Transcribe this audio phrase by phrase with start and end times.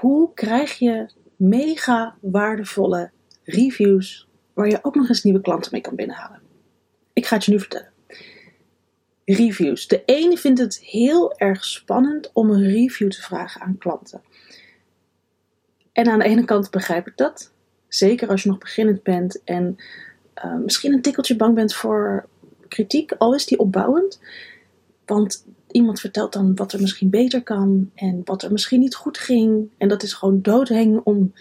[0.00, 3.10] hoe krijg je mega waardevolle
[3.44, 6.40] reviews waar je ook nog eens nieuwe klanten mee kan binnenhalen?
[7.12, 7.92] Ik ga het je nu vertellen.
[9.24, 9.86] Reviews.
[9.86, 14.22] De ene vindt het heel erg spannend om een review te vragen aan klanten.
[15.92, 17.52] En aan de ene kant begrijp ik dat.
[17.88, 19.76] Zeker als je nog beginnend bent en
[20.44, 22.28] uh, misschien een tikkeltje bang bent voor
[22.68, 24.20] kritiek, al is die opbouwend.
[25.06, 29.18] Want iemand vertelt dan wat er misschien beter kan en wat er misschien niet goed
[29.18, 29.68] ging.
[29.78, 31.32] En dat is gewoon doodheng om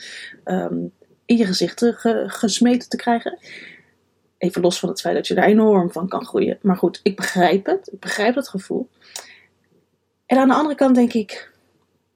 [0.45, 0.91] um,
[1.25, 3.39] in je gezicht ge gesmeten te krijgen.
[4.37, 6.59] Even los van het feit dat je daar enorm van kan groeien.
[6.61, 7.89] Maar goed, ik begrijp het.
[7.91, 8.89] Ik begrijp dat gevoel.
[10.25, 11.51] En aan de andere kant denk ik,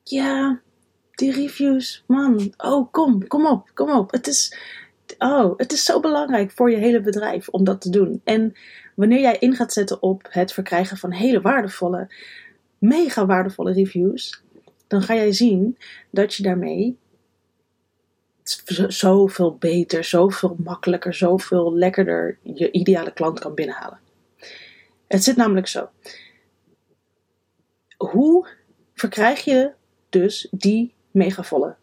[0.03, 0.61] ja,
[1.11, 4.11] die reviews, man, oh kom, kom op, kom op.
[4.11, 4.57] Het is,
[5.17, 8.21] oh, het is zo belangrijk voor je hele bedrijf om dat te doen.
[8.23, 8.53] En
[8.95, 12.13] wanneer jij in gaat zetten op het verkrijgen van hele waardevolle,
[12.77, 14.43] mega waardevolle reviews,
[14.87, 15.77] dan ga jij zien
[16.09, 16.97] dat je daarmee
[18.87, 23.99] zoveel beter, zoveel makkelijker, zoveel lekkerder je ideale klant kan binnenhalen.
[25.07, 25.89] Het zit namelijk zo.
[27.97, 28.47] Hoe
[28.93, 29.71] verkrijg je
[30.09, 31.75] dus die megavolle,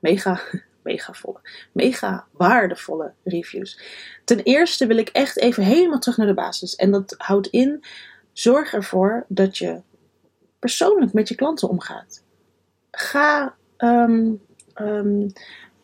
[0.00, 0.40] mega,
[0.86, 1.40] megavolle,
[1.72, 3.80] mega waardevolle reviews?
[4.24, 6.76] Ten eerste wil ik echt even helemaal terug naar de basis.
[6.76, 7.84] En dat houdt in,
[8.32, 9.80] zorg ervoor dat je
[10.58, 12.22] persoonlijk met je klanten omgaat.
[12.90, 14.40] Ga um,
[14.74, 15.32] um,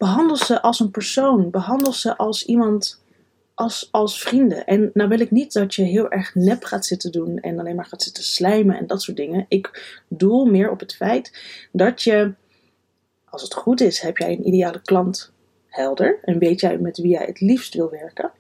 [0.03, 1.51] Behandel ze als een persoon.
[1.51, 3.03] Behandel ze als iemand,
[3.55, 4.67] als, als vrienden.
[4.67, 7.77] En nou wil ik niet dat je heel erg nep gaat zitten doen en alleen
[7.77, 9.47] maar gaat zitten slijmen en dat soort dingen.
[9.49, 11.39] Ik doel meer op het feit
[11.73, 12.35] dat je,
[13.33, 15.33] als het goed is, heb jij een ideale klant
[15.67, 18.33] helder en weet jij met wie jij het liefst wil werken.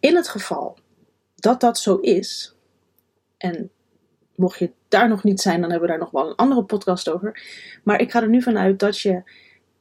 [0.00, 0.76] In het geval
[1.34, 2.56] dat dat zo is,
[3.36, 3.70] en
[4.34, 7.08] mocht je daar nog niet zijn, dan hebben we daar nog wel een andere podcast
[7.08, 7.42] over.
[7.84, 9.22] Maar ik ga er nu vanuit dat je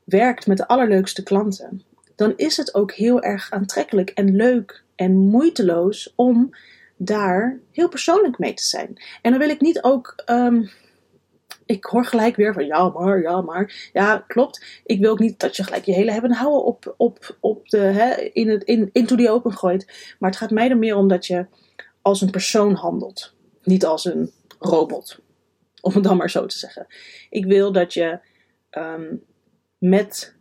[0.04, 1.84] werkt met de allerleukste klanten,
[2.16, 6.50] dan is het ook heel erg aantrekkelijk en leuk en moeiteloos om
[6.98, 9.02] daar heel persoonlijk mee te zijn.
[9.22, 10.24] En dan wil ik niet ook.
[10.26, 10.70] Um,
[11.66, 13.90] ik hoor gelijk weer van ja, maar, ja, maar.
[13.94, 14.82] Ja, klopt.
[14.86, 17.78] Ik wil ook niet dat je gelijk je hele hebben houden op, op, op de,
[17.78, 20.16] hè, in het, in, into the open gooit.
[20.20, 21.46] Maar het gaat mij er meer om dat je
[22.02, 23.34] als een persoon handelt.
[23.64, 25.20] Niet als een robot.
[25.82, 26.88] Om het dan maar zo te zeggen.
[27.30, 28.20] Ik wil dat je
[28.72, 29.24] um,
[29.78, 30.36] met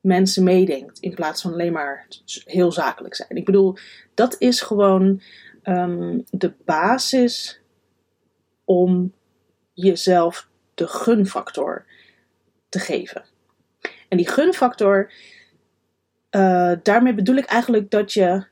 [0.00, 0.98] mensen meedenkt.
[0.98, 2.06] In plaats van alleen maar
[2.44, 3.36] heel zakelijk zijn.
[3.36, 3.76] Ik bedoel,
[4.14, 5.20] dat is gewoon
[5.62, 7.60] um, de basis
[8.64, 9.12] om
[9.72, 11.84] jezelf de gunfactor
[12.68, 13.24] te geven.
[14.08, 15.12] En die gunfactor,
[16.30, 18.44] uh, daarmee bedoel ik eigenlijk dat je,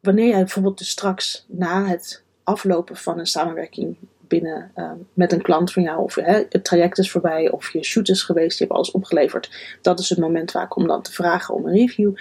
[0.00, 3.96] wanneer jij bijvoorbeeld dus straks na het aflopen van een samenwerking
[4.28, 6.02] binnen ehm, met een klant van jou.
[6.02, 9.78] Of hè, het traject is voorbij of je shoot is geweest, je hebt alles opgeleverd.
[9.82, 12.14] Dat is het moment vaak om dan te vragen om een review.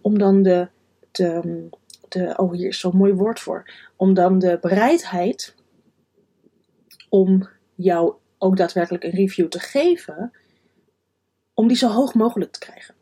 [0.00, 0.68] Om dan de,
[1.10, 1.68] de,
[2.08, 3.70] de oh hier is zo'n mooi woord voor.
[3.96, 5.54] Om dan de bereidheid
[7.08, 10.32] om jou ook daadwerkelijk een review te geven,
[11.54, 12.94] om die zo hoog mogelijk te krijgen.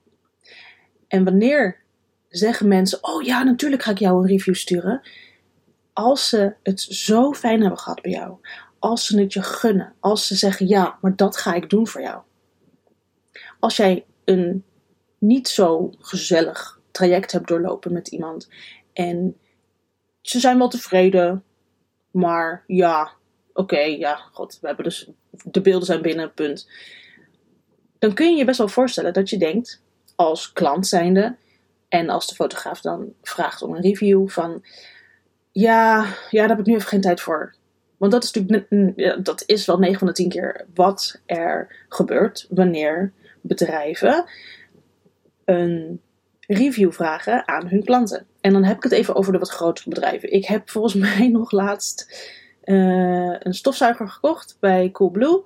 [1.08, 1.80] En wanneer
[2.28, 5.00] zeggen mensen: Oh ja, natuurlijk ga ik jou een review sturen
[5.92, 8.36] als ze het zo fijn hebben gehad bij jou,
[8.78, 12.00] als ze het je gunnen, als ze zeggen ja, maar dat ga ik doen voor
[12.00, 12.22] jou.
[13.58, 14.64] Als jij een
[15.18, 18.48] niet zo gezellig traject hebt doorlopen met iemand
[18.92, 19.36] en
[20.20, 21.44] ze zijn wel tevreden,
[22.10, 23.12] maar ja,
[23.54, 25.10] oké, ja, god, we hebben dus
[25.44, 26.68] de beelden zijn binnen, punt.
[27.98, 29.82] Dan kun je je best wel voorstellen dat je denkt,
[30.14, 31.36] als klant zijnde,
[31.88, 34.64] en als de fotograaf dan vraagt om een review van,
[35.50, 37.54] ja, ja, daar heb ik nu even geen tijd voor.
[37.96, 42.46] Want dat is natuurlijk, dat is wel 9 van de 10 keer wat er gebeurt
[42.50, 44.24] wanneer bedrijven
[45.44, 46.00] een
[46.40, 48.26] review vragen aan hun klanten.
[48.40, 50.32] En dan heb ik het even over de wat grotere bedrijven.
[50.32, 52.30] Ik heb volgens mij nog laatst
[52.64, 55.42] uh, een stofzuiger gekocht bij Coolblue.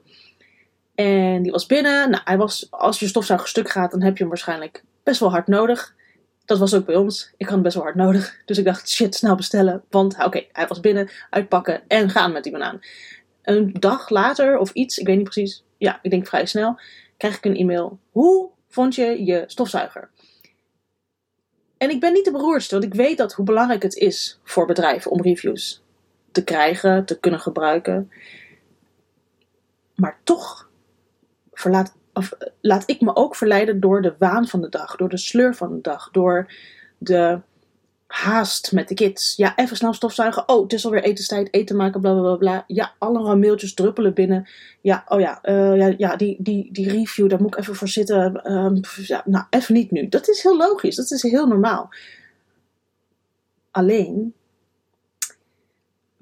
[0.95, 2.11] En die was binnen.
[2.11, 5.31] Nou, hij was, als je stofzuiger stuk gaat, dan heb je hem waarschijnlijk best wel
[5.31, 5.95] hard nodig.
[6.45, 7.33] Dat was ook bij ons.
[7.37, 8.43] Ik had hem best wel hard nodig.
[8.45, 9.83] Dus ik dacht, shit, snel bestellen.
[9.91, 12.81] Want oké, hij was binnen, uitpakken en gaan met die banaan.
[13.43, 15.65] Een dag later of iets, ik weet niet precies.
[15.79, 16.81] Ja, ik denk vrij snel.
[17.17, 17.99] Krijg ik een e-mail.
[18.11, 20.11] Hoe vond je je stofzuiger?
[21.79, 24.67] En ik ben niet de beroerdste, want ik weet dat hoe belangrijk het is voor
[24.67, 25.85] bedrijven om reviews
[26.37, 28.11] te krijgen, te kunnen gebruiken.
[29.95, 30.69] Maar toch
[31.53, 35.17] verlaat of laat ik me ook verleiden door de waan van de dag, door de
[35.17, 36.53] sleur van de dag, door
[36.99, 37.41] de
[38.07, 39.37] haast met de kids.
[39.37, 40.49] Ja, even snel stofzuigen.
[40.49, 42.65] Oh, het is alweer etenstijd, eten maken, bla bla bla.
[42.67, 44.49] Ja, allemaal mailtjes druppelen binnen.
[44.81, 47.89] Ja, oh ja, uh, ja, ja die, die, die review, daar moet ik even voor
[47.89, 48.53] zitten.
[48.53, 50.09] Um, ja, nou, even niet nu.
[50.09, 51.89] Dat is heel logisch, dat is heel normaal.
[53.71, 54.35] Alleen,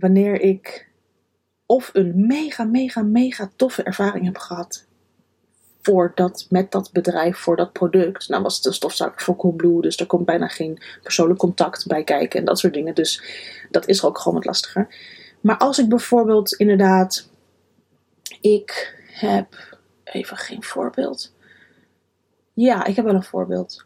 [0.04, 0.88] wanneer ik
[1.66, 4.86] of een mega, mega, mega toffe ervaring heb gehad
[5.82, 8.28] voor dat, met dat bedrijf, voor dat product.
[8.28, 12.04] Nou was het een stofzuiger voor Coolblue, dus er komt bijna geen persoonlijk contact bij
[12.04, 12.94] kijken en dat soort dingen.
[12.94, 13.22] Dus
[13.70, 14.94] dat is ook gewoon wat lastiger.
[15.40, 17.28] Maar als ik bijvoorbeeld inderdaad,
[18.40, 21.32] ik heb even geen voorbeeld.
[22.52, 23.84] Ja, ik heb wel een voorbeeld.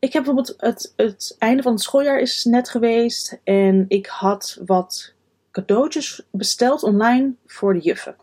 [0.00, 4.60] Ik heb bijvoorbeeld het, het einde van het schooljaar is net geweest en ik had
[4.66, 5.12] wat
[5.50, 8.16] cadeautjes besteld online voor de juffen.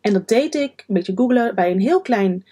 [0.00, 2.46] En dat deed ik, een beetje googlen, bij een heel klein.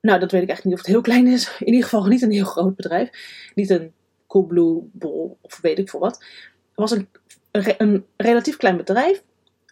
[0.00, 1.56] Nou, dat weet ik eigenlijk niet of het heel klein is.
[1.58, 3.10] In ieder geval niet een heel groot bedrijf.
[3.54, 3.92] Niet een
[4.26, 6.16] Coolblue Bol of weet ik veel wat.
[6.16, 7.08] Het was een,
[7.78, 9.22] een, relatief klein bedrijf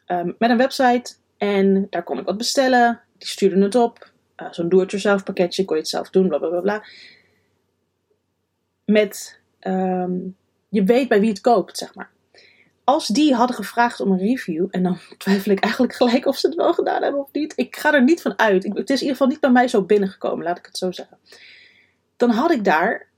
[0.06, 1.14] ehm, met een website.
[1.36, 3.00] En daar kon ik wat bestellen.
[3.18, 4.12] Die stuurden het op.
[4.36, 6.60] Uh, Zo'n do-it-yourself pakketje, kon je het zelf doen, bla bla bla.
[6.60, 6.84] bla.
[8.84, 10.36] Met, um,
[10.68, 12.12] je weet bij wie het koopt, zeg maar
[12.84, 16.46] als die hadden gevraagd om een review, en dan twijfel ik eigenlijk gelijk of ze
[16.46, 17.52] het wel gedaan hebben of niet.
[17.56, 18.64] Ik ga er niet van uit.
[18.64, 21.18] het is in ieder geval niet bij mij zo binnengekomen, laat ik het zo zeggen.
[22.16, 23.08] Dan had ik daar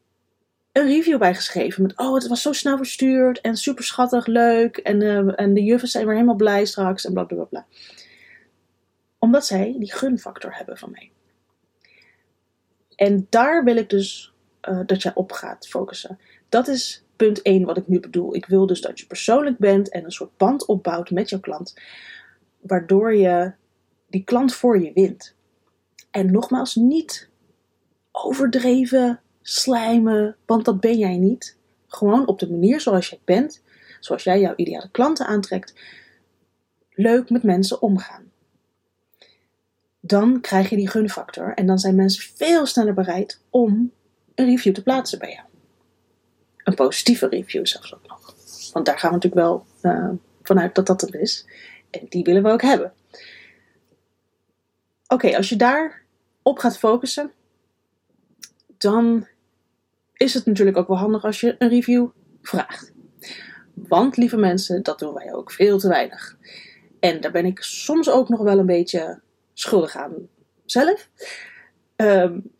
[0.72, 1.82] een review bij geschreven.
[1.82, 4.76] Met, oh, het was zo snel verstuurd en super schattig, leuk.
[4.76, 7.66] En, uh, en de juffen zijn weer helemaal blij straks en bla bla bla.
[9.18, 11.10] Omdat zij die gunfactor hebben van mij.
[12.96, 14.32] En daar wil ik dus
[14.68, 16.18] uh, dat jij op gaat focussen.
[16.48, 18.34] Dat is punt 1 wat ik nu bedoel.
[18.34, 21.74] Ik wil dus dat je persoonlijk bent en een soort band opbouwt met jouw klant,
[22.60, 23.52] waardoor je
[24.06, 25.34] die klant voor je wint.
[26.10, 27.28] En nogmaals, niet
[28.12, 31.56] overdreven slijmen, want dat ben jij niet.
[31.86, 33.62] Gewoon op de manier zoals jij bent,
[34.00, 35.74] zoals jij jouw ideale klanten aantrekt,
[36.90, 38.24] leuk met mensen omgaan.
[40.00, 43.92] Dan krijg je die gunfactor en dan zijn mensen veel sneller bereid om
[44.36, 45.46] een review te plaatsen bij jou
[46.66, 48.34] een positieve review zelfs ook nog.
[48.72, 50.10] Want daar gaan we natuurlijk wel uh,
[50.42, 51.46] vanuit dat dat er is.
[51.90, 52.92] En die willen we ook hebben.
[55.06, 56.02] Oké, als je daar
[56.42, 57.32] op gaat focussen,
[58.78, 59.26] dan
[60.12, 62.08] is het natuurlijk ook wel handig als je een review
[62.42, 62.92] vraagt.
[63.74, 66.36] Want lieve mensen, dat doen wij ook veel te weinig.
[67.00, 69.20] En daar ben ik soms ook nog wel een beetje
[69.52, 70.28] schuldig aan
[70.64, 71.10] zelf.
[71.96, 72.55] Um,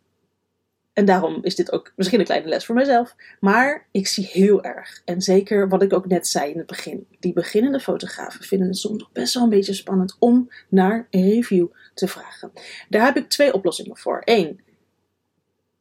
[0.97, 3.15] en daarom is dit ook misschien een kleine les voor mezelf.
[3.39, 7.07] Maar ik zie heel erg, en zeker wat ik ook net zei in het begin,
[7.19, 11.29] die beginnende fotografen vinden het soms nog best wel een beetje spannend om naar een
[11.29, 12.51] review te vragen.
[12.89, 14.21] Daar heb ik twee oplossingen voor.
[14.25, 14.61] Eén,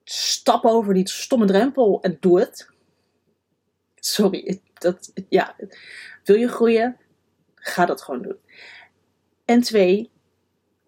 [0.04, 2.68] stap over die stomme drempel en doe het.
[3.94, 5.56] Sorry, dat, ja,
[6.24, 6.96] wil je groeien?
[7.54, 8.38] Ga dat gewoon doen.
[9.44, 10.10] En twee,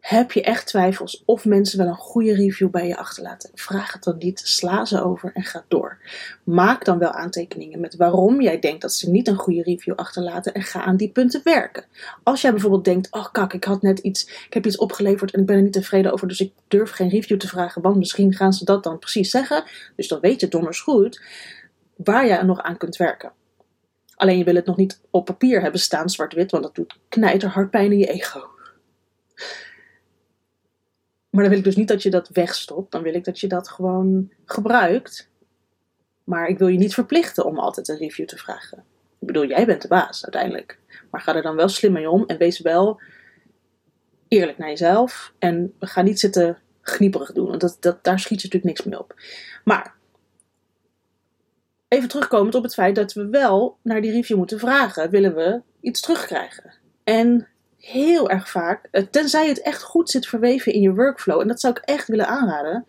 [0.00, 3.50] heb je echt twijfels of mensen wel een goede review bij je achterlaten?
[3.54, 5.98] Vraag het dan niet, sla ze over en ga door.
[6.44, 10.54] Maak dan wel aantekeningen met waarom jij denkt dat ze niet een goede review achterlaten
[10.54, 11.84] en ga aan die punten werken.
[12.22, 15.40] Als jij bijvoorbeeld denkt, oh kak, ik had net iets, ik heb iets opgeleverd en
[15.40, 18.34] ik ben er niet tevreden over, dus ik durf geen review te vragen, want misschien
[18.34, 19.64] gaan ze dat dan precies zeggen.
[19.96, 21.20] Dus dan weet je donders goed
[21.96, 23.32] waar jij nog aan kunt werken.
[24.14, 27.70] Alleen je wil het nog niet op papier hebben staan, zwart-wit, want dat doet knijterhard
[27.70, 28.48] pijn in je ego.
[31.30, 32.92] Maar dan wil ik dus niet dat je dat wegstopt.
[32.92, 35.30] Dan wil ik dat je dat gewoon gebruikt.
[36.24, 38.84] Maar ik wil je niet verplichten om altijd een review te vragen.
[39.18, 40.78] Ik bedoel, jij bent de baas uiteindelijk.
[41.10, 43.00] Maar ga er dan wel slim mee om en wees wel
[44.28, 45.32] eerlijk naar jezelf.
[45.38, 48.98] En ga niet zitten gnieperig doen, want dat, dat, daar schiet je natuurlijk niks mee
[48.98, 49.14] op.
[49.64, 49.94] Maar
[51.88, 55.10] even terugkomend op het feit dat we wel naar die review moeten vragen.
[55.10, 56.74] Willen we iets terugkrijgen?
[57.04, 61.48] En heel erg vaak, eh, tenzij het echt goed zit verweven in je workflow, en
[61.48, 62.84] dat zou ik echt willen aanraden,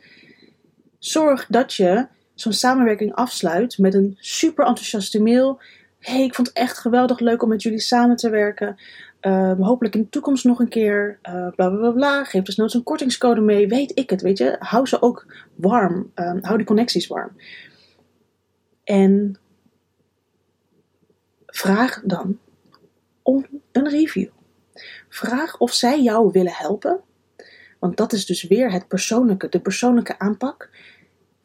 [0.99, 5.61] zorg dat je zo'n samenwerking afsluit met een super enthousiaste mail.
[5.99, 8.75] hey, ik vond het echt geweldig leuk om met jullie samen te werken.
[9.19, 11.19] Ehm, hopelijk in de toekomst nog een keer.
[11.23, 12.23] Uh, bla bla bla.
[12.23, 13.67] Geef dus nooit een kortingscode mee.
[13.67, 14.55] Weet ik het, weet je.
[14.59, 16.11] Hou ze ook warm.
[16.13, 17.31] Ehm, hou die connecties warm.
[18.83, 19.39] En
[21.45, 22.39] vraag dan
[23.21, 24.27] om een review.
[25.09, 26.99] Vraag of zij jou willen helpen.
[27.79, 30.69] Want dat is dus weer het persoonlijke, de persoonlijke aanpak.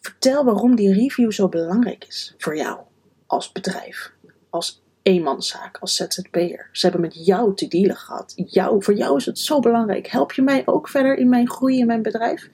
[0.01, 2.79] Vertel waarom die review zo belangrijk is voor jou
[3.27, 4.13] als bedrijf,
[4.51, 6.69] als eenmanszaak, als ZZP'er.
[6.73, 8.33] Ze hebben met jou te dealen gehad.
[8.37, 10.07] Jou, voor jou is het zo belangrijk.
[10.07, 12.51] Help je mij ook verder in mijn groei in mijn bedrijf?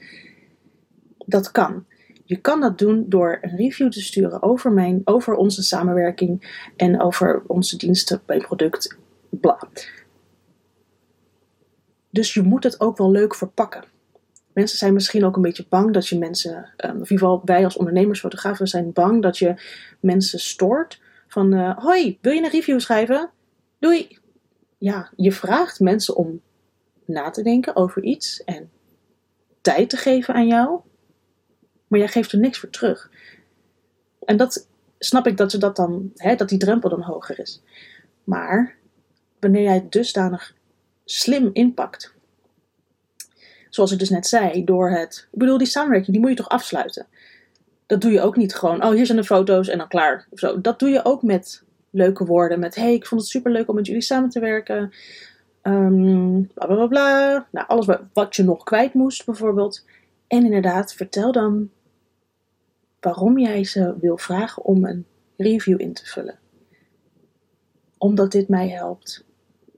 [1.27, 1.85] Dat kan.
[2.25, 7.01] Je kan dat doen door een review te sturen over, mijn, over onze samenwerking en
[7.01, 8.99] over onze diensten bij product.
[9.29, 9.69] Bla.
[12.11, 13.85] Dus je moet het ook wel leuk verpakken.
[14.53, 17.65] Mensen zijn misschien ook een beetje bang dat je mensen, um, in ieder geval wij
[17.65, 19.55] als ondernemers, fotografen, zijn bang dat je
[20.01, 21.01] mensen stoort.
[21.29, 23.31] Van, uh, hoi, wil je een review schrijven?
[23.79, 24.19] Doei!
[24.79, 26.41] Ja, je vraagt mensen om
[27.05, 28.71] na te denken over iets en
[29.61, 30.81] tijd te geven aan jou,
[31.87, 33.11] maar jij geeft er niks voor terug.
[34.25, 37.63] En dat snap ik dat, ze dat, dan, hè, dat die drempel dan hoger is.
[38.25, 38.77] Maar
[39.41, 40.55] wanneer jij dusdanig
[41.05, 42.15] slim inpakt,
[43.71, 45.29] zoals ik dus net zei, door het.
[45.33, 47.07] Ik bedoel, die samenwerking, die moet je toch afsluiten?
[47.87, 50.29] Dat doe je ook niet gewoon, oh, hier zijn de foto's en dan klaar.
[50.35, 50.61] Zo.
[50.61, 52.59] Dat doe je ook met leuke woorden.
[52.59, 54.93] Met, hey, ik vond het super leuk om met jullie samen te werken.
[55.63, 57.47] Um, bla bla bla.
[57.51, 59.85] Nou, alles wat je nog kwijt moest, bijvoorbeeld.
[60.27, 61.71] En inderdaad, vertel dan
[63.01, 66.39] waarom jij ze wil vragen om een review in te vullen.
[67.99, 69.25] Omdat dit mij helpt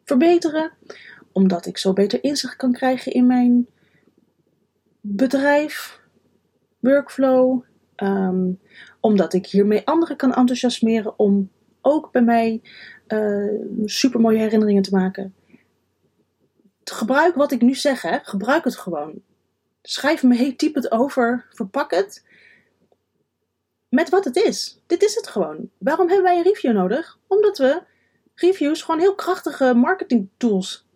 [0.04, 0.70] verbeteren.
[1.32, 3.66] Omdat ik zo beter inzicht kan krijgen in mijn
[5.00, 6.00] bedrijf,
[6.80, 7.62] workflow.
[7.96, 8.60] Um,
[9.00, 12.62] omdat ik hiermee anderen kan enthousiasmeren om ook bij mij
[13.08, 15.34] uh, super mooie herinneringen te maken.
[16.84, 18.18] Gebruik wat ik nu zeg, hè.
[18.22, 19.22] gebruik het gewoon.
[19.82, 22.24] Schrijf mee, typ het over, verpak het.
[23.88, 24.82] Met wat het is.
[24.86, 25.70] Dit is het gewoon.
[25.78, 27.18] Waarom hebben wij een review nodig?
[27.26, 27.82] Omdat we
[28.34, 30.86] reviews gewoon heel krachtige marketing tools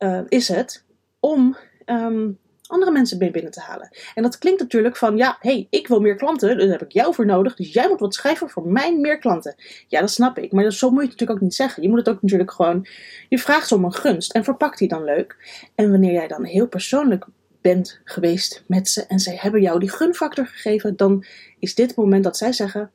[0.00, 0.84] uh, is het
[1.20, 2.38] om um,
[2.70, 3.96] andere mensen binnen te halen.
[4.14, 7.14] En dat klinkt natuurlijk van, ja, hey, ik wil meer klanten, daar heb ik jou
[7.14, 9.54] voor nodig, dus jij moet wat schrijven voor mijn meer klanten.
[9.88, 11.82] Ja, dat snap ik, maar zo moet je het natuurlijk ook niet zeggen.
[11.82, 12.86] Je moet het ook natuurlijk gewoon,
[13.28, 15.36] je vraagt om een gunst en verpakt die dan leuk.
[15.74, 17.26] En wanneer jij dan heel persoonlijk
[17.60, 21.24] bent geweest met ze en zij hebben jou die gunfactor gegeven, dan
[21.58, 22.90] is dit het moment dat zij zeggen,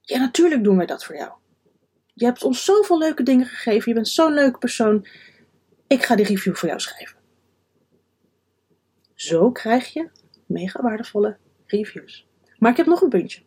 [0.00, 1.30] ja, natuurlijk doen wij dat voor jou.
[2.14, 5.06] Je hebt ons zoveel leuke dingen gegeven, je bent zo'n leuke persoon,
[5.92, 7.18] ik ga die review voor jou schrijven.
[9.14, 10.08] Zo krijg je
[10.46, 12.26] mega waardevolle reviews.
[12.58, 13.40] Maar ik heb nog een puntje.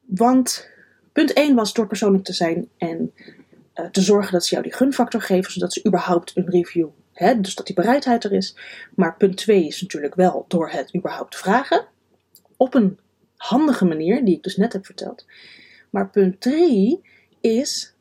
[0.00, 0.70] Want
[1.12, 3.12] punt 1 was door persoonlijk te zijn en
[3.74, 7.40] uh, te zorgen dat ze jou die gunfactor geven, zodat ze überhaupt een review, hè,
[7.40, 8.56] dus dat die bereidheid er is.
[8.94, 11.86] Maar punt 2 is natuurlijk wel door het überhaupt vragen.
[12.56, 12.98] Op een
[13.36, 15.26] handige manier, die ik dus net heb verteld.
[15.90, 17.00] Maar punt 3
[17.40, 17.95] is,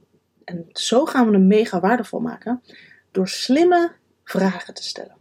[0.46, 2.62] en zo gaan we hem mega waardevol maken,
[3.12, 3.92] door slimme
[4.24, 5.16] vragen te stellen.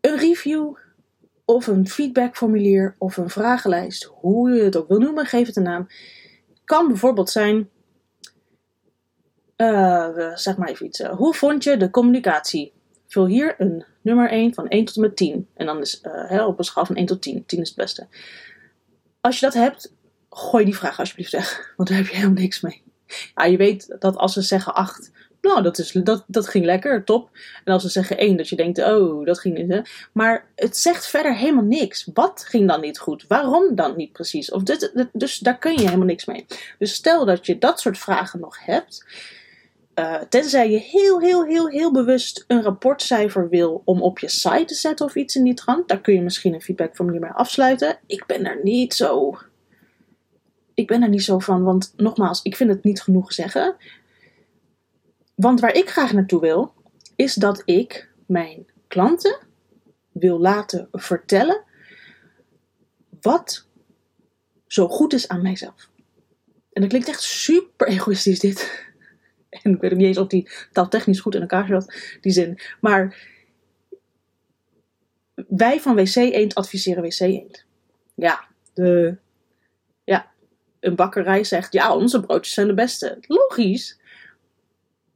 [0.00, 0.76] Een review
[1.44, 5.62] of een feedbackformulier of een vragenlijst, hoe je het ook wil noemen, geef het een
[5.62, 5.86] naam,
[6.64, 7.70] kan bijvoorbeeld zijn,
[9.56, 12.72] uh, zeg maar even iets, uh, hoe vond je de communicatie?
[13.06, 15.48] Vul hier een nummer 1 van 1 tot en met 10.
[15.54, 17.46] En dan is uh, op een schaal van 1 tot 10.
[17.46, 18.06] 10 is het beste.
[19.20, 19.94] Als je dat hebt,
[20.36, 22.82] gooi die vraag alsjeblieft weg, want daar heb je helemaal niks mee.
[23.34, 25.10] Ja, je weet dat als ze zeggen 8,
[25.44, 27.30] nou, dat, is, dat, dat ging lekker, top.
[27.64, 30.08] En als ze zeggen één, dat je denkt, oh, dat ging niet.
[30.12, 32.08] Maar het zegt verder helemaal niks.
[32.14, 33.24] Wat ging dan niet goed?
[33.28, 34.50] Waarom dan niet precies?
[34.50, 34.62] Of
[35.12, 36.46] dus daar kun je helemaal niks mee.
[36.78, 39.04] Dus stel dat je dat soort vragen nog hebt.
[39.98, 44.64] Uh, tenzij je heel, heel, heel, heel bewust een rapportcijfer wil om op je site
[44.64, 45.88] te zetten of iets in die trant.
[45.88, 47.98] Daar kun je misschien een feedbackformulier mee afsluiten.
[48.06, 49.38] Ik ben er niet zo.
[50.74, 53.76] Ik ben er niet zo van, want nogmaals, ik vind het niet genoeg zeggen.
[55.34, 56.72] Want waar ik graag naartoe wil,
[57.16, 59.38] is dat ik mijn klanten
[60.12, 61.62] wil laten vertellen
[63.20, 63.66] wat
[64.66, 65.90] zo goed is aan mijzelf.
[66.72, 68.62] En dat klinkt echt super egoïstisch dit.
[69.62, 72.58] En ik weet niet eens of die taaltechnisch goed in elkaar zat, die zin.
[72.80, 73.16] Maar
[75.48, 77.64] wij van WC Eend adviseren WC Eend.
[78.14, 79.16] Ja, de,
[80.84, 83.18] een bakkerij zegt, ja, onze broodjes zijn de beste.
[83.26, 83.98] Logisch.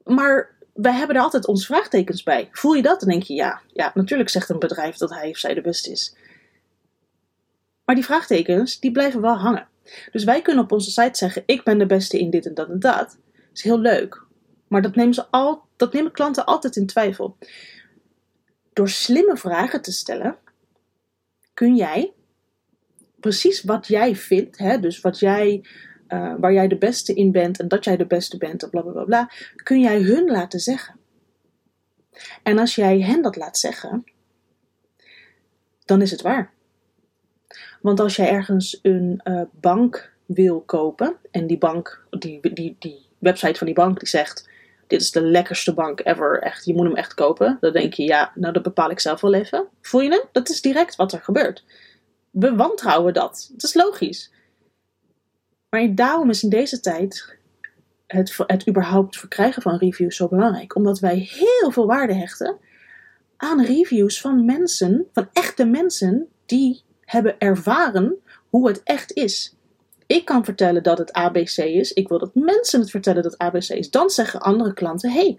[0.05, 2.49] Maar wij hebben er altijd onze vraagtekens bij.
[2.53, 3.01] Voel je dat?
[3.01, 5.91] Dan denk je, ja, ja, natuurlijk zegt een bedrijf dat hij of zij de beste
[5.91, 6.17] is.
[7.85, 9.69] Maar die vraagtekens, die blijven wel hangen.
[10.13, 12.69] Dus wij kunnen op onze site zeggen, ik ben de beste in dit en dat
[12.69, 12.99] en dat.
[13.09, 13.19] Dat
[13.55, 14.23] is heel leuk.
[14.69, 17.37] Maar dat nemen, ze al, dat nemen klanten altijd in twijfel.
[18.73, 20.37] Door slimme vragen te stellen,
[21.55, 22.13] kun jij
[23.21, 25.65] precies wat jij vindt, hè, dus wat jij
[26.09, 28.81] uh, waar jij de beste in bent en dat jij de beste bent en bla
[28.81, 30.97] bla bla kun jij hun laten zeggen.
[32.43, 34.05] En als jij hen dat laat zeggen,
[35.85, 36.51] dan is het waar.
[37.81, 43.07] Want als jij ergens een uh, bank wil kopen en die bank, die, die, die
[43.19, 44.49] website van die bank die zegt
[44.89, 47.57] dit is de lekkerste bank ever, echt, je moet hem echt kopen.
[47.61, 49.67] Dan denk je, ja, nou dat bepaal ik zelf wel even.
[49.81, 50.23] Voel je hem?
[50.33, 51.65] Dat is direct wat er gebeurt.
[52.39, 53.49] We wantrouwen dat.
[53.53, 54.33] Dat is logisch.
[55.71, 57.37] Maar daarom is in deze tijd
[58.07, 60.75] het, het überhaupt verkrijgen van reviews zo belangrijk.
[60.75, 62.57] Omdat wij heel veel waarde hechten
[63.37, 68.17] aan reviews van mensen, van echte mensen, die hebben ervaren
[68.51, 69.57] hoe het echt is.
[70.07, 71.93] Ik kan vertellen dat het ABC is.
[71.93, 73.91] Ik wil dat mensen het vertellen dat het ABC is.
[73.91, 75.39] Dan zeggen andere klanten: hey,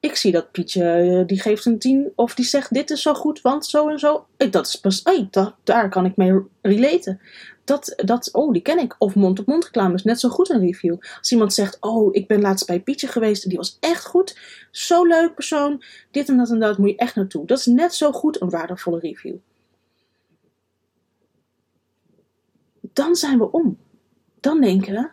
[0.00, 3.14] ik zie dat Pietje, eh, die geeft een 10 of die zegt dit is zo
[3.14, 4.26] goed, want zo en zo.
[4.36, 7.20] Dat is pas, hey, dat, daar kan ik mee relaten.
[7.64, 8.94] Dat, dat, oh, die ken ik.
[8.98, 10.96] Of mond-op-mond reclame is net zo goed een review.
[11.18, 14.38] Als iemand zegt, oh, ik ben laatst bij Pietje geweest en die was echt goed.
[14.70, 15.82] Zo leuk persoon.
[16.10, 17.46] Dit en dat en dat moet je echt naartoe.
[17.46, 19.36] Dat is net zo goed een waardevolle review.
[22.80, 23.78] Dan zijn we om.
[24.40, 25.08] Dan denken we,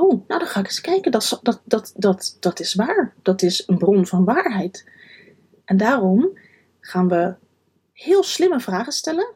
[0.00, 1.12] oh, nou dan ga ik eens kijken.
[1.12, 3.14] Dat, dat, dat, dat, dat is waar.
[3.22, 4.90] Dat is een bron van waarheid.
[5.64, 6.38] En daarom
[6.80, 7.34] gaan we
[7.92, 9.34] heel slimme vragen stellen.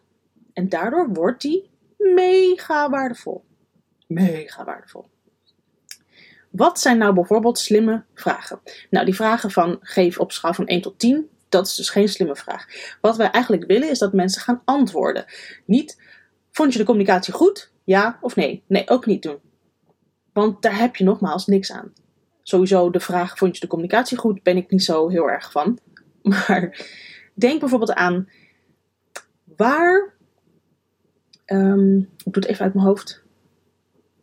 [0.53, 3.45] En daardoor wordt die mega waardevol.
[4.07, 5.09] Mega waardevol.
[6.51, 8.61] Wat zijn nou bijvoorbeeld slimme vragen?
[8.91, 12.09] Nou, die vragen van geef op schaal van 1 tot 10, dat is dus geen
[12.09, 12.67] slimme vraag.
[13.01, 15.25] Wat wij eigenlijk willen is dat mensen gaan antwoorden.
[15.65, 16.03] Niet,
[16.51, 17.71] vond je de communicatie goed?
[17.85, 18.63] Ja of nee?
[18.67, 19.39] Nee, ook niet doen.
[20.37, 21.93] Want daar heb je nogmaals niks aan.
[22.43, 24.43] Sowieso de vraag: vond je de communicatie goed?
[24.43, 25.79] Ben ik niet zo heel erg van.
[26.23, 26.87] Maar
[27.35, 28.29] denk bijvoorbeeld aan
[29.57, 30.15] waar.
[31.47, 33.23] Um, ik doe het even uit mijn hoofd.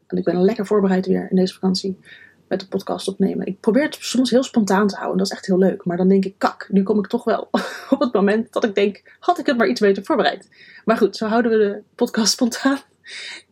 [0.07, 1.99] En ik ben lekker voorbereid weer in deze vakantie
[2.47, 3.45] met de podcast opnemen.
[3.45, 5.17] Ik probeer het soms heel spontaan te houden.
[5.17, 5.85] Dat is echt heel leuk.
[5.85, 7.49] Maar dan denk ik, kak, nu kom ik toch wel
[7.89, 10.49] op het moment dat ik denk, had ik het maar iets beter voorbereid.
[10.85, 12.79] Maar goed, zo houden we de podcast spontaan.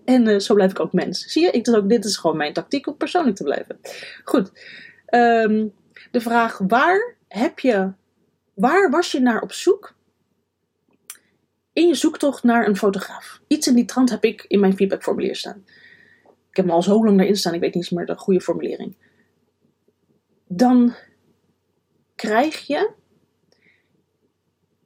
[0.05, 1.25] En uh, zo blijf ik ook mens.
[1.25, 3.79] Zie je, ik ook, dit is gewoon mijn tactiek om persoonlijk te blijven.
[4.23, 4.51] Goed.
[5.09, 5.73] Um,
[6.11, 7.93] de vraag, waar heb je,
[8.53, 9.95] waar was je naar op zoek?
[11.73, 13.41] In je zoektocht naar een fotograaf.
[13.47, 15.63] Iets in die trant heb ik in mijn feedbackformulier staan.
[16.49, 18.41] Ik heb hem al zo lang daarin staan, ik weet niet eens meer de goede
[18.41, 18.95] formulering.
[20.47, 20.95] Dan
[22.15, 22.91] krijg je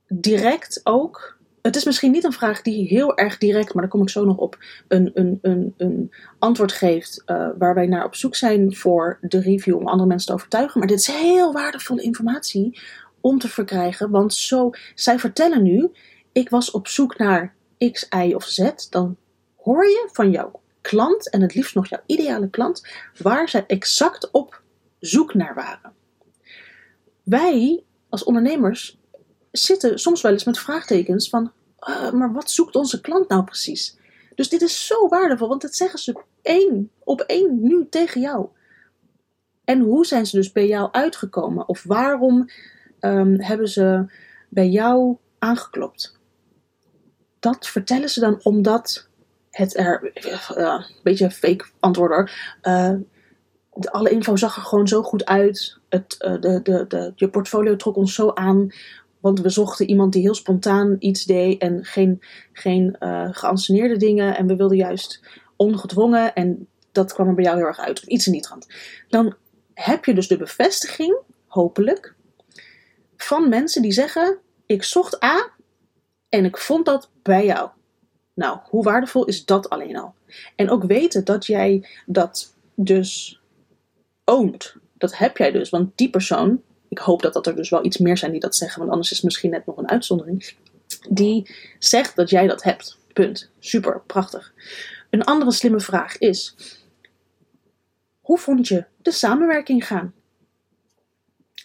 [0.08, 1.35] direct ook
[1.66, 4.26] het is misschien niet een vraag die heel erg direct, maar daar kom ik zo
[4.26, 8.76] nog op, een, een, een, een antwoord geeft uh, waar wij naar op zoek zijn
[8.76, 10.80] voor de review om andere mensen te overtuigen.
[10.80, 12.80] Maar dit is heel waardevolle informatie
[13.22, 15.92] om te verkrijgen, want zo, zij vertellen nu,
[16.32, 17.56] ik was op zoek naar
[17.92, 19.18] X, Y of Z, dan
[19.56, 22.88] hoor je van jouw klant en het liefst nog jouw ideale klant,
[23.22, 24.62] waar zij exact op
[25.00, 25.94] zoek naar waren.
[27.24, 28.98] Wij als ondernemers
[29.58, 31.52] zitten soms wel eens met vraagtekens van,
[31.90, 33.98] uh, maar wat zoekt onze klant nou precies?
[34.36, 38.48] Dus dit is zo waardevol, want dat zeggen ze één op één nu tegen jou.
[39.64, 41.68] En hoe zijn ze dus bij jou uitgekomen?
[41.68, 42.50] Of waarom
[43.00, 44.06] um, hebben ze
[44.50, 46.18] bij jou aangeklopt?
[47.40, 49.08] Dat vertellen ze dan omdat
[49.52, 50.12] het er,
[50.48, 52.32] een beetje fake antwoord hoor,
[53.76, 55.78] de, alle info zag er gewoon zo goed uit.
[55.90, 58.70] Het, uh, de, de, de, je portfolio trok ons zo aan.
[59.26, 64.38] Want we zochten iemand die heel spontaan iets deed en geen, geen uh, geanceneerde dingen.
[64.38, 65.24] En we wilden juist
[65.56, 66.34] ongedwongen.
[66.34, 68.00] En dat kwam er bij jou heel erg uit.
[68.02, 68.68] Of iets in die trant.
[69.10, 69.36] Dan
[69.74, 72.16] heb je dus de bevestiging, hopelijk,
[73.18, 75.52] van mensen die zeggen: Ik zocht A
[76.30, 77.70] en ik vond dat bij jou.
[78.34, 80.14] Nou, hoe waardevol is dat alleen al?
[80.56, 83.42] En ook weten dat jij dat dus
[84.26, 84.76] oont.
[84.94, 86.62] Dat heb jij dus, want die persoon
[86.96, 89.12] ik hoop dat dat er dus wel iets meer zijn die dat zeggen, want anders
[89.12, 90.54] is het misschien net nog een uitzondering.
[91.10, 92.98] Die zegt dat jij dat hebt.
[93.14, 93.52] Punt.
[93.60, 94.54] Super, prachtig.
[95.10, 96.56] Een andere slimme vraag is:
[98.22, 100.14] hoe vond je de samenwerking gaan?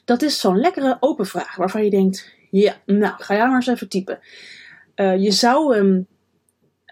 [0.04, 3.66] Dat is zo'n lekkere open vraag waarvan je denkt: ja, nou, ga jij maar eens
[3.66, 4.18] even typen.
[4.96, 6.06] Uh, je zou hem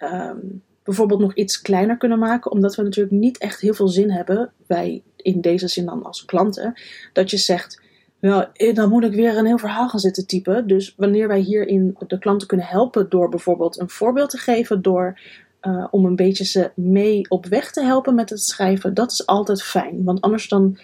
[0.02, 4.10] um, bijvoorbeeld nog iets kleiner kunnen maken, omdat we natuurlijk niet echt heel veel zin
[4.10, 6.80] hebben, wij in deze zin dan als klanten,
[7.12, 7.86] dat je zegt:
[8.20, 10.66] eh, dan moet ik weer een heel verhaal gaan zitten typen.
[10.66, 15.20] Dus wanneer wij hierin de klanten kunnen helpen door bijvoorbeeld een voorbeeld te geven, door
[15.62, 19.26] uh, om een beetje ze mee op weg te helpen met het schrijven, dat is
[19.26, 20.04] altijd fijn.
[20.04, 20.78] Want anders dan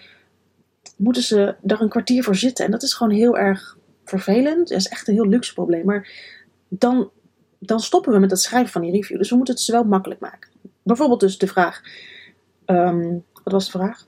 [0.96, 2.64] moeten ze daar een kwartier voor zitten.
[2.64, 4.68] En dat is gewoon heel erg vervelend.
[4.68, 5.84] Dat is echt een heel luxe probleem.
[5.84, 6.08] Maar
[6.68, 7.10] dan,
[7.58, 9.18] dan stoppen we met het schrijven van die review.
[9.18, 10.50] Dus we moeten het ze wel makkelijk maken.
[10.82, 11.80] Bijvoorbeeld dus de vraag,
[12.66, 14.06] um, wat was de vraag?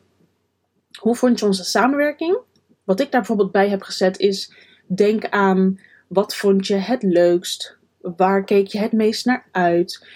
[1.00, 2.38] Hoe vond je onze samenwerking?
[2.86, 4.52] Wat ik daar bijvoorbeeld bij heb gezet is:
[4.86, 7.76] denk aan wat vond je het leukst?
[8.00, 10.06] Waar keek je het meest naar uit?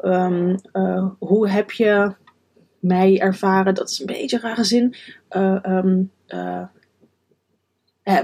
[0.00, 2.14] Um, uh, hoe heb je
[2.78, 3.74] mij ervaren?
[3.74, 4.94] Dat is een beetje een rare zin.
[5.28, 6.62] eh, ehm, eh,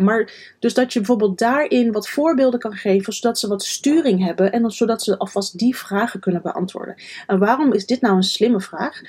[0.01, 4.53] maar dus dat je bijvoorbeeld daarin wat voorbeelden kan geven, zodat ze wat sturing hebben
[4.53, 6.95] en dan, zodat ze alvast die vragen kunnen beantwoorden.
[7.27, 9.01] En waarom is dit nou een slimme vraag?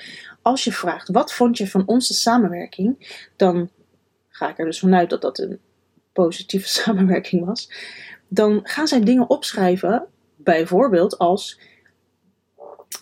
[0.42, 3.20] Als je vraagt, wat vond je van onze samenwerking?
[3.36, 3.70] Dan
[4.36, 5.58] ga ik er dus vanuit dat dat een
[6.12, 7.70] positieve samenwerking was.
[8.28, 11.60] Dan gaan zij dingen opschrijven, bijvoorbeeld als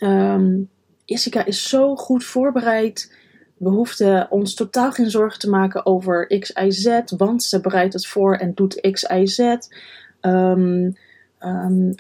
[0.00, 0.68] um,
[1.04, 3.16] Jessica is zo goed voorbereid.
[3.56, 7.92] We hoefden ons totaal geen zorgen te maken over X, Y, Z, want ze bereidt
[7.92, 9.38] het voor en doet X, Y, Z.
[10.20, 10.96] Um,
[11.40, 11.94] um,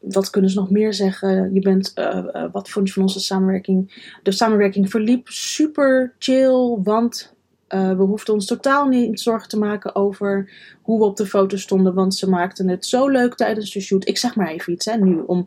[0.00, 1.54] wat kunnen ze nog meer zeggen?
[1.54, 4.10] Je bent, uh, uh, wat vond je van onze samenwerking?
[4.22, 7.36] De samenwerking verliep super chill, want
[7.68, 10.50] uh, we hoefden ons totaal niet zorgen te maken over
[10.82, 14.08] hoe we op de foto stonden, want ze maakten het zo leuk tijdens de shoot.
[14.08, 15.44] Ik zeg maar even iets hè, nu, om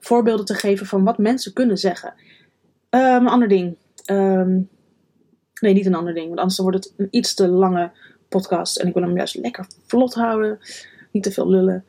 [0.00, 2.14] voorbeelden te geven van wat mensen kunnen zeggen.
[2.90, 3.76] Um, een ander ding.
[4.06, 4.68] Um,
[5.60, 7.90] nee, niet een ander ding, want anders wordt het een iets te lange
[8.28, 8.76] podcast.
[8.76, 10.58] En ik wil hem juist lekker vlot houden.
[11.12, 11.84] Niet te veel lullen.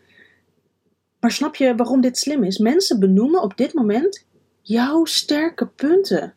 [1.20, 2.58] Maar snap je waarom dit slim is?
[2.58, 4.26] Mensen benoemen op dit moment
[4.62, 6.34] jouw sterke punten.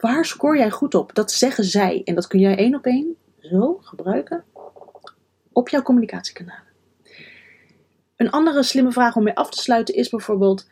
[0.00, 1.14] Waar scoor jij goed op?
[1.14, 2.02] Dat zeggen zij.
[2.04, 4.44] En dat kun jij één op één zo gebruiken
[5.52, 6.68] op jouw communicatiekanalen.
[8.16, 10.68] Een andere slimme vraag om mee af te sluiten is bijvoorbeeld.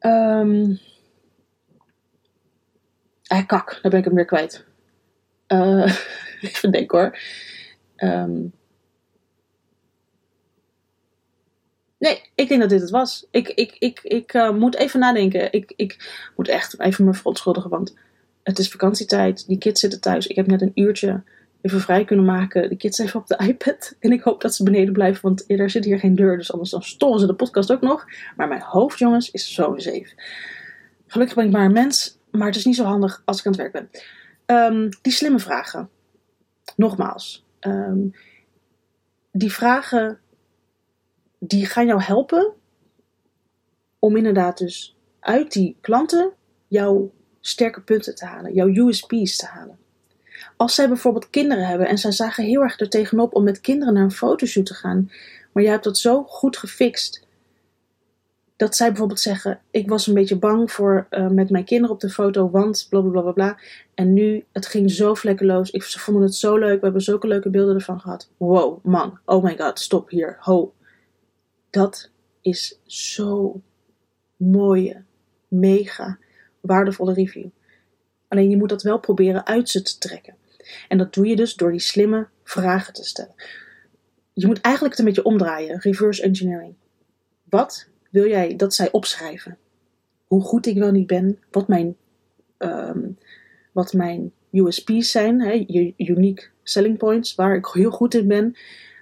[0.00, 0.78] Um,
[3.22, 4.64] eh, kak, daar ben ik hem weer kwijt.
[5.48, 5.98] Uh,
[6.40, 7.18] even denken hoor.
[7.96, 8.52] Um,
[11.98, 13.26] nee, ik denk dat dit het was.
[13.30, 15.52] Ik, ik, ik, ik uh, moet even nadenken.
[15.52, 17.94] Ik, ik moet echt even me verontschuldigen, want
[18.48, 19.46] het is vakantietijd.
[19.46, 20.26] Die kids zitten thuis.
[20.26, 21.22] Ik heb net een uurtje
[21.60, 22.68] even vrij kunnen maken.
[22.68, 23.94] De kids even op de iPad.
[24.00, 26.36] En ik hoop dat ze beneden blijven, want er zit hier geen deur.
[26.36, 28.06] Dus anders dan ze de podcast ook nog.
[28.36, 30.12] Maar mijn hoofd, jongens, is zo safe.
[31.06, 32.18] Gelukkig ben ik maar een mens.
[32.30, 33.90] Maar het is niet zo handig als ik aan het werk ben.
[34.46, 35.88] Um, die slimme vragen.
[36.76, 37.46] Nogmaals.
[37.60, 38.14] Um,
[39.32, 40.18] die vragen
[41.38, 42.52] die gaan jou helpen
[43.98, 46.32] om inderdaad dus uit die klanten
[46.68, 47.12] jouw
[47.48, 49.78] sterke punten te halen, jouw USP's te halen.
[50.56, 53.94] Als zij bijvoorbeeld kinderen hebben en zij zagen heel erg er tegenop om met kinderen
[53.94, 55.10] naar een fotoshoot te gaan,
[55.52, 57.26] maar jij hebt dat zo goed gefixt
[58.56, 62.00] dat zij bijvoorbeeld zeggen: Ik was een beetje bang voor uh, met mijn kinderen op
[62.00, 63.58] de foto, want bla bla bla bla.
[63.94, 65.70] En nu, het ging zo vlekkeloos.
[65.70, 66.78] Ik, ze vonden het zo leuk.
[66.78, 68.30] We hebben zulke leuke beelden ervan gehad.
[68.36, 69.18] Wow, man.
[69.24, 70.36] Oh my god, stop hier.
[70.40, 70.74] Ho.
[71.70, 73.60] Dat is zo
[74.36, 75.02] mooie,
[75.48, 76.18] mega
[76.60, 77.46] waardevolle review.
[78.28, 80.34] Alleen je moet dat wel proberen uit ze te trekken.
[80.88, 83.34] En dat doe je dus door die slimme vragen te stellen.
[84.32, 86.74] Je moet eigenlijk het een beetje omdraaien, reverse engineering.
[87.44, 89.58] Wat wil jij dat zij opschrijven?
[90.26, 91.96] Hoe goed ik wel niet ben, wat mijn,
[92.58, 93.18] um,
[93.72, 95.64] wat mijn USP's zijn, hè,
[95.96, 98.56] unique selling points, waar ik heel goed in ben.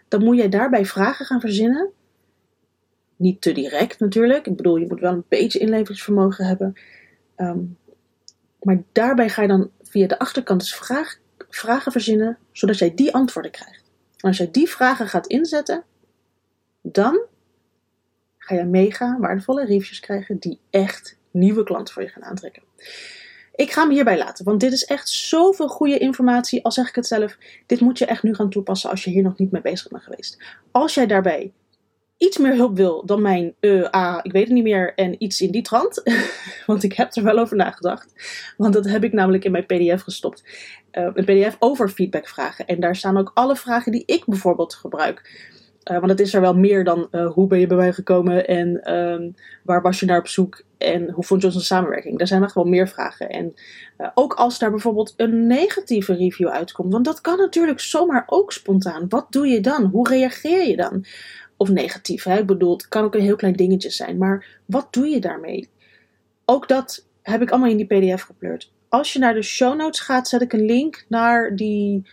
[0.09, 1.91] Dan moet jij daarbij vragen gaan verzinnen.
[3.17, 4.47] Niet te direct natuurlijk.
[4.47, 6.75] Ik bedoel, je moet wel een beetje inleveringsvermogen hebben.
[7.37, 7.79] Um,
[8.61, 10.81] maar daarbij ga je dan via de achterkant dus
[11.49, 13.83] vragen verzinnen, zodat jij die antwoorden krijgt.
[14.17, 15.85] En als jij die vragen gaat inzetten,
[16.83, 17.21] dan
[18.39, 22.63] ga je mega waardevolle reviews krijgen die echt nieuwe klanten voor je gaan aantrekken.
[23.55, 26.65] Ik ga hem hierbij laten, want dit is echt zoveel goede informatie.
[26.65, 29.23] Al zeg ik het zelf, dit moet je echt nu gaan toepassen als je hier
[29.23, 30.43] nog niet mee bezig bent geweest.
[30.71, 31.53] Als jij daarbij
[32.19, 35.41] iets meer hulp wil dan mijn uh, ah, ik weet het niet meer en iets
[35.41, 36.03] in die trant.
[36.67, 38.13] Want ik heb er wel over nagedacht.
[38.57, 40.45] Want dat heb ik namelijk in mijn PDF gestopt.
[40.93, 42.67] Uh, een PDF over feedbackvragen.
[42.67, 45.45] En daar staan ook alle vragen die ik bijvoorbeeld gebruik.
[45.91, 48.95] Uh, want het is er wel meer dan hoe ben je bij mij gekomen en
[48.95, 52.21] um, waar was je naar op zoek en hoe vond je onze samenwerking.
[52.21, 53.29] Er zijn echt wel meer vragen.
[53.29, 53.55] En
[54.15, 59.07] ook als daar bijvoorbeeld een negatieve review uitkomt, want dat kan natuurlijk zomaar ook spontaan.
[59.09, 59.85] Wat doe je dan?
[59.85, 61.05] Hoe reageer je dan?
[61.57, 62.39] Of negatief, hè?
[62.39, 64.19] ik bedoel, het kan ook een heel klein dingetje zijn.
[64.19, 65.69] Maar wat doe je daarmee?
[66.45, 68.73] Ook dat heb ik allemaal in die PDF gepleurd.
[68.89, 72.09] Als je naar de show notes gaat, zet ik een link naar die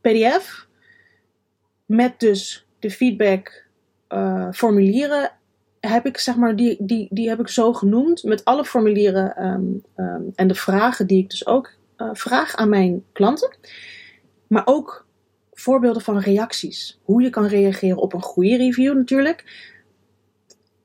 [0.00, 0.66] PDF.
[1.86, 3.64] Met dus de feedback
[4.08, 5.30] uh, formulieren.
[5.80, 8.22] Heb ik zeg maar, die, die, die heb ik zo genoemd.
[8.22, 12.68] Met alle formulieren um, um, en de vragen die ik dus ook uh, vraag aan
[12.68, 13.56] mijn klanten.
[14.46, 15.03] Maar ook
[15.64, 17.00] voorbeelden van reacties.
[17.02, 19.44] Hoe je kan reageren op een goede review natuurlijk.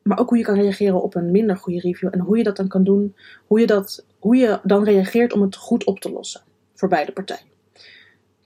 [0.04, 2.10] Maar ook hoe je kan reageren op een minder goede review.
[2.12, 3.16] En hoe je dat dan kan doen.
[3.48, 6.42] Hoe je, dat, hoe je dan reageert om het goed op te lossen.
[6.74, 7.48] Voor beide partijen.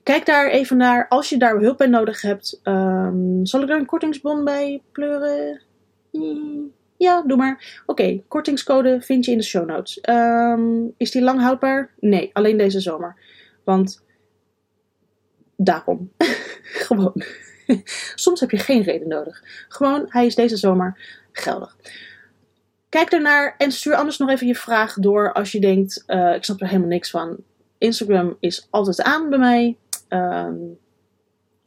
[0.04, 1.08] Kijk daar even naar.
[1.08, 2.60] Als je daar hulp bij nodig hebt.
[2.63, 5.62] Um, zal ik daar een kortingsbon bij pleuren?
[6.98, 7.84] Ja, doe maar.
[7.86, 10.00] Oké, kortingscode vind je in de show notes.
[10.10, 11.91] Um, is die lang houdbaar?
[12.00, 13.15] Nee, alleen deze zomer.
[13.63, 14.04] Want
[15.56, 16.12] daarom.
[16.86, 17.24] Gewoon.
[18.16, 19.44] Soms heb je geen reden nodig.
[19.68, 21.78] Gewoon, hij is deze zomer geldig.
[22.89, 26.44] Kijk ernaar en stuur anders nog even je vraag door als je denkt: uh, ik
[26.44, 27.38] snap er helemaal niks van.
[27.78, 29.78] Instagram is altijd aan bij mij.
[30.10, 30.78] Um,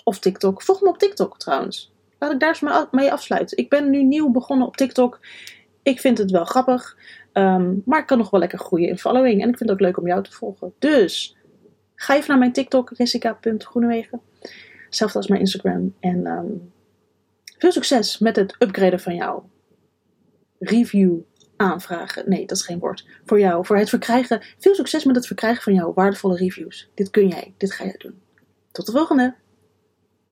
[0.04, 0.62] of TikTok.
[0.62, 1.92] Volg me op TikTok trouwens.
[2.18, 3.56] Laat ik daar mee afsluiten.
[3.56, 5.20] Ik ben nu nieuw begonnen op TikTok.
[5.82, 6.96] Ik vind het wel grappig.
[7.32, 9.42] Um, maar ik kan nog wel lekker groeien in following.
[9.42, 10.72] En ik vind het ook leuk om jou te volgen.
[10.78, 11.36] Dus
[11.96, 14.20] ga even naar mijn TikTok, jessica.groenewegen.
[14.84, 15.94] Hetzelfde als mijn Instagram.
[16.00, 16.72] En um,
[17.58, 19.48] veel succes met het upgraden van jouw
[20.58, 21.18] review
[21.56, 22.28] aanvragen.
[22.28, 23.06] Nee, dat is geen woord.
[23.24, 24.42] Voor jou, voor het verkrijgen.
[24.58, 26.90] Veel succes met het verkrijgen van jouw waardevolle reviews.
[26.94, 28.20] Dit kun jij, dit ga jij doen.
[28.72, 29.34] Tot de volgende!